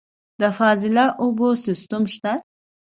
[0.39, 2.33] د فاضله اوبو سیستم شته؟